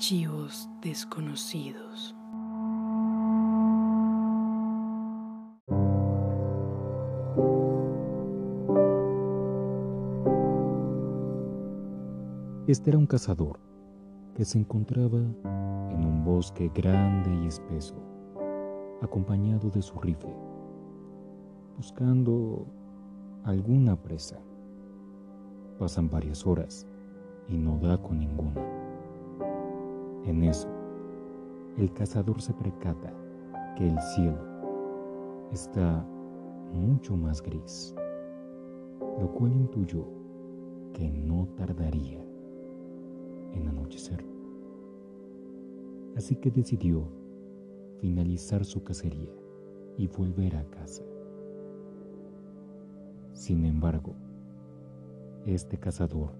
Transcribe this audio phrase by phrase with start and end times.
[0.00, 2.16] archivos desconocidos.
[12.66, 13.60] Este era un cazador
[14.34, 17.96] que se encontraba en un bosque grande y espeso,
[19.02, 20.34] acompañado de su rifle,
[21.76, 22.64] buscando
[23.44, 24.38] alguna presa.
[25.78, 26.86] Pasan varias horas
[27.48, 28.79] y no da con ninguna.
[30.26, 30.68] En eso,
[31.76, 33.12] el cazador se percata
[33.76, 34.38] que el cielo
[35.50, 36.06] está
[36.72, 37.94] mucho más gris,
[39.18, 40.06] lo cual intuyó
[40.92, 42.22] que no tardaría
[43.54, 44.24] en anochecer.
[46.16, 47.04] Así que decidió
[48.00, 49.30] finalizar su cacería
[49.96, 51.02] y volver a casa.
[53.32, 54.14] Sin embargo,
[55.46, 56.32] este cazador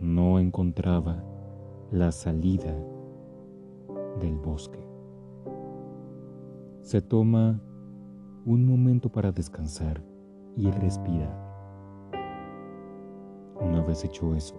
[0.00, 1.22] no encontraba
[1.92, 2.74] la salida
[4.18, 4.78] del bosque.
[6.80, 7.60] Se toma
[8.46, 10.02] un momento para descansar
[10.56, 11.38] y respirar.
[13.60, 14.56] Una vez hecho eso,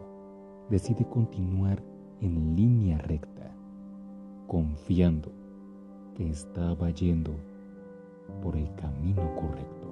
[0.70, 1.82] decide continuar
[2.22, 3.52] en línea recta,
[4.46, 5.32] confiando
[6.14, 7.32] que estaba yendo
[8.44, 9.88] por el camino correcto.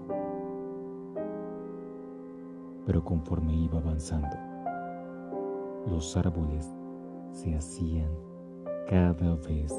[2.86, 4.38] Pero conforme iba avanzando,
[5.88, 6.72] los árboles
[7.31, 8.11] se hacían
[8.87, 9.73] cada vez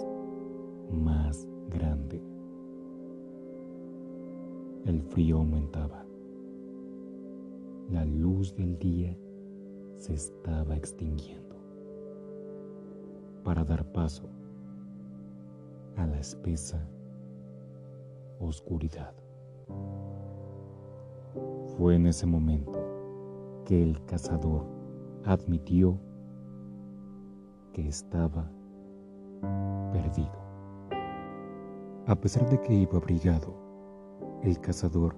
[0.91, 2.23] más grande.
[4.85, 6.05] El frío aumentaba.
[7.91, 9.17] La luz del día
[9.97, 11.57] se estaba extinguiendo
[13.45, 14.29] para dar paso
[15.97, 16.89] a la espesa
[18.41, 19.15] oscuridad.
[21.77, 22.79] Fue en ese momento
[23.65, 24.65] que el cazador
[25.25, 25.99] admitió
[27.73, 28.51] que estaba
[29.93, 30.43] perdido.
[32.07, 33.55] A pesar de que iba abrigado,
[34.43, 35.17] el cazador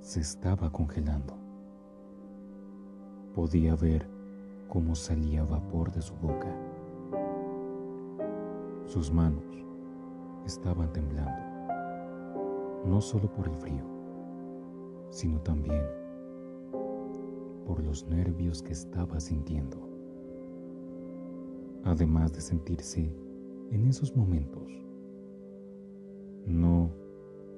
[0.00, 1.34] se estaba congelando.
[3.34, 4.08] Podía ver
[4.68, 6.54] cómo salía vapor de su boca.
[8.86, 9.44] Sus manos
[10.46, 11.42] estaban temblando,
[12.86, 13.84] no solo por el frío,
[15.10, 15.84] sino también
[17.66, 19.85] por los nervios que estaba sintiendo.
[21.86, 23.14] Además de sentirse
[23.70, 24.72] en esos momentos
[26.44, 26.90] no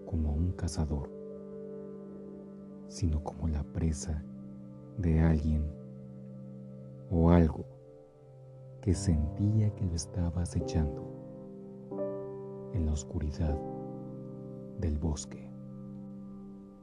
[0.05, 1.11] como un cazador,
[2.89, 4.23] sino como la presa
[4.99, 5.65] de alguien
[7.11, 7.65] o algo
[8.83, 11.11] que sentía que lo estaba acechando
[12.75, 13.59] en la oscuridad
[14.79, 15.51] del bosque.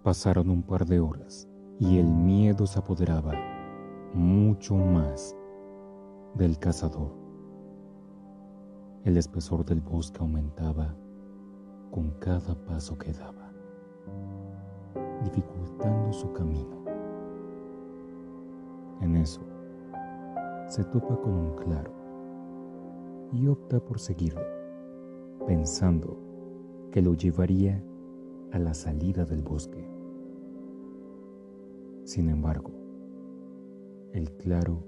[0.02, 1.48] Pasaron un par de horas
[1.80, 3.34] y el miedo se apoderaba
[4.16, 5.36] mucho más
[6.34, 7.25] del cazador.
[9.06, 10.96] El espesor del bosque aumentaba
[11.92, 13.52] con cada paso que daba,
[15.24, 16.84] dificultando su camino.
[19.02, 19.42] En eso,
[20.68, 21.92] se topa con un claro
[23.32, 24.42] y opta por seguirlo,
[25.46, 26.18] pensando
[26.92, 27.84] que lo llevaría
[28.54, 29.88] a la salida del bosque.
[32.06, 32.72] Sin embargo,
[34.14, 34.84] el claro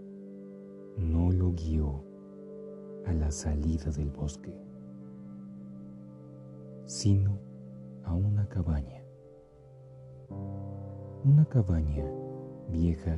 [0.97, 2.06] no lo guió
[3.07, 4.53] a la salida del bosque,
[6.85, 7.39] sino
[8.03, 9.01] a una cabaña.
[11.23, 12.05] Una cabaña
[12.69, 13.17] vieja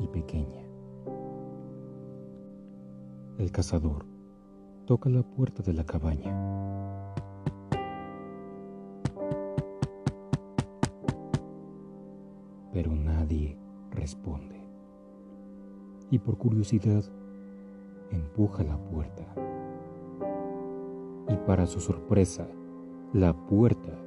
[0.00, 0.64] y pequeña.
[3.36, 4.06] El cazador
[4.86, 6.34] toca la puerta de la cabaña.
[12.72, 13.58] Pero nadie
[13.90, 14.56] responde.
[16.10, 17.04] Y por curiosidad,
[18.10, 19.24] empuja la puerta.
[21.28, 22.46] Y para su sorpresa,
[23.12, 23.98] la puerta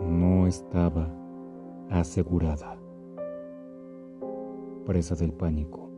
[0.00, 1.08] no estaba
[1.90, 2.78] asegurada.
[4.86, 5.90] Presa del pánico,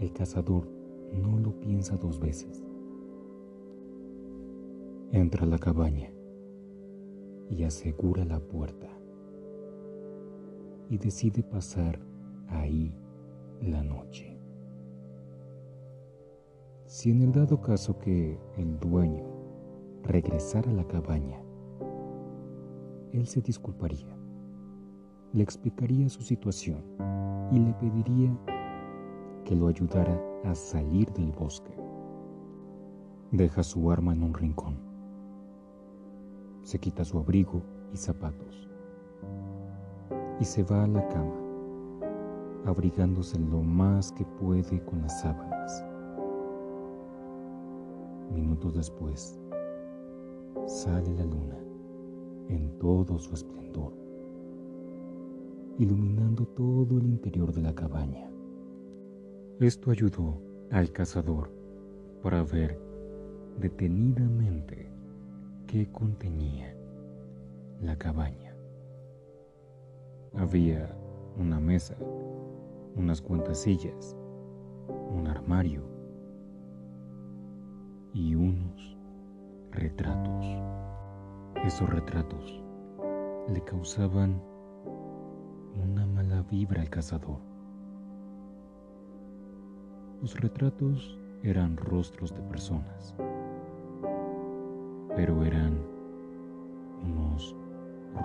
[0.00, 0.68] el cazador
[1.12, 2.64] no lo piensa dos veces.
[5.10, 6.10] Entra a la cabaña
[7.50, 8.88] y asegura la puerta
[10.88, 11.98] y decide pasar
[12.48, 12.92] ahí
[13.60, 14.33] la noche.
[16.94, 19.24] Si en el dado caso que el dueño
[20.04, 21.42] regresara a la cabaña,
[23.12, 24.16] él se disculparía,
[25.32, 26.84] le explicaría su situación
[27.50, 28.38] y le pediría
[29.44, 31.76] que lo ayudara a salir del bosque.
[33.32, 34.76] Deja su arma en un rincón.
[36.62, 37.60] Se quita su abrigo
[37.92, 38.70] y zapatos.
[40.38, 41.34] Y se va a la cama,
[42.64, 45.53] abrigándose lo más que puede con las sábanas
[48.34, 49.38] Minutos después,
[50.66, 51.56] sale la luna
[52.48, 53.92] en todo su esplendor,
[55.78, 58.28] iluminando todo el interior de la cabaña.
[59.60, 60.40] Esto ayudó
[60.72, 61.48] al cazador
[62.22, 62.80] para ver
[63.60, 64.90] detenidamente
[65.68, 66.76] qué contenía
[67.80, 68.56] la cabaña.
[70.34, 70.92] Había
[71.38, 71.96] una mesa,
[72.96, 74.16] unas cuantas sillas,
[75.16, 75.93] un armario
[78.14, 78.96] y unos
[79.72, 80.46] retratos.
[81.64, 82.62] Esos retratos
[83.48, 84.40] le causaban
[85.82, 87.40] una mala vibra al cazador.
[90.22, 93.16] Los retratos eran rostros de personas,
[95.16, 95.76] pero eran
[97.02, 97.54] unos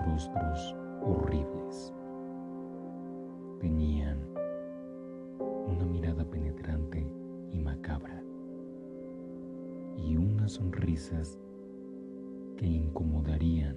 [0.06, 1.92] rostros horribles.
[3.58, 4.18] Tenían
[5.66, 7.04] una mirada penetrante
[7.50, 8.19] y macabra
[10.52, 11.38] sonrisas
[12.56, 13.76] que incomodarían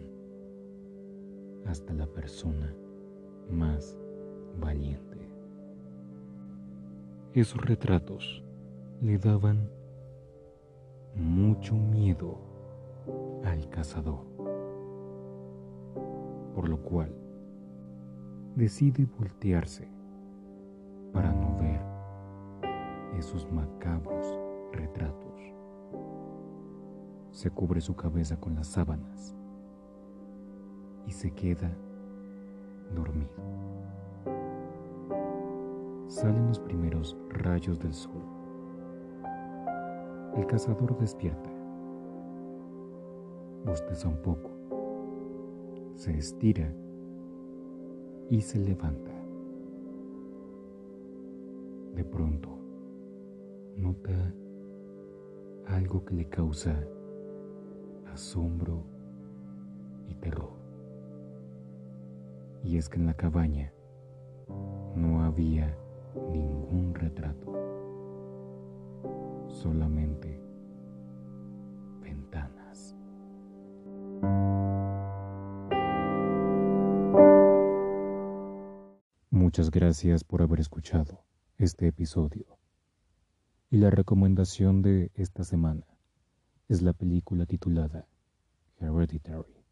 [1.66, 2.76] hasta la persona
[3.50, 3.98] más
[4.60, 5.30] valiente.
[7.34, 8.44] Esos retratos
[9.02, 9.70] le daban
[11.16, 12.38] mucho miedo
[13.44, 14.26] al cazador,
[16.54, 17.16] por lo cual
[18.56, 19.88] decide voltearse
[21.12, 21.82] para no ver
[23.18, 24.40] esos macabros
[24.72, 25.42] retratos.
[27.34, 29.36] Se cubre su cabeza con las sábanas
[31.08, 31.76] y se queda
[32.96, 33.32] dormido.
[36.08, 38.22] Salen los primeros rayos del sol.
[40.36, 41.50] El cazador despierta.
[43.66, 44.52] Bosteza un poco.
[45.96, 46.72] Se estira
[48.30, 49.12] y se levanta.
[51.96, 52.50] De pronto,
[53.76, 54.36] nota
[55.66, 56.80] algo que le causa
[58.14, 58.84] asombro
[60.08, 60.54] y terror.
[62.64, 63.74] Y es que en la cabaña
[64.96, 65.76] no había
[66.32, 67.52] ningún retrato,
[69.48, 70.40] solamente
[72.02, 72.96] ventanas.
[79.32, 81.26] Muchas gracias por haber escuchado
[81.58, 82.46] este episodio.
[83.70, 85.93] Y la recomendación de esta semana
[86.70, 88.08] es la película titulada
[88.80, 89.64] Hereditary,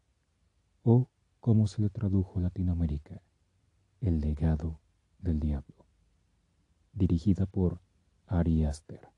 [0.82, 1.08] o
[1.40, 3.22] como se le tradujo a Latinoamérica,
[4.00, 4.80] El legado
[5.18, 5.86] del diablo,
[6.92, 7.80] dirigida por
[8.26, 9.08] Ari Aster,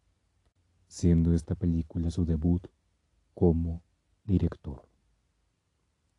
[0.87, 2.67] siendo esta película su debut
[3.35, 3.83] como
[4.25, 4.89] director.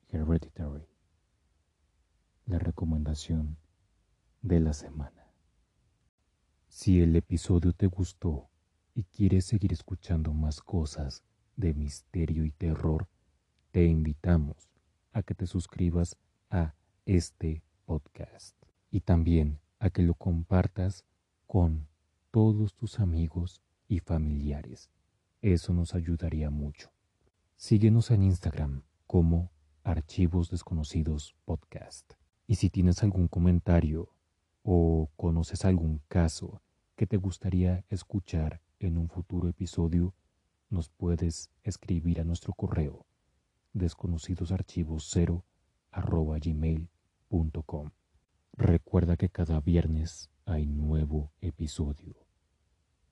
[0.10, 0.88] Hereditary,
[2.46, 3.58] la recomendación
[4.42, 5.32] de la semana.
[6.68, 8.50] Si el episodio te gustó
[8.94, 11.24] y quieres seguir escuchando más cosas
[11.56, 13.08] de misterio y terror,
[13.72, 14.70] te invitamos
[15.12, 16.18] a que te suscribas
[16.50, 16.76] a
[17.06, 18.56] este podcast
[18.92, 21.06] y también a que lo compartas
[21.48, 21.88] con
[22.32, 24.90] todos tus amigos y familiares.
[25.42, 26.92] Eso nos ayudaría mucho.
[27.56, 29.52] Síguenos en Instagram como
[29.84, 32.14] Archivos Desconocidos Podcast.
[32.48, 34.10] Y si tienes algún comentario
[34.64, 36.62] o conoces algún caso
[36.96, 40.14] que te gustaría escuchar en un futuro episodio,
[40.70, 43.06] nos puedes escribir a nuestro correo
[43.74, 45.44] desconocidosarchivos0
[46.42, 47.92] gmail.com.
[48.54, 52.26] Recuerda que cada viernes hay nuevo episodio.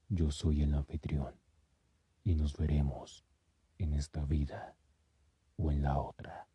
[0.10, 1.36] Yo soy el anfitrión
[2.24, 3.26] y nos veremos
[3.78, 4.76] en esta vida
[5.58, 6.48] o en la otra.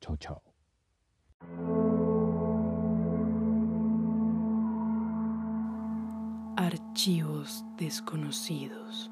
[0.00, 0.42] Chao, chao.
[6.56, 9.10] Archivos desconocidos.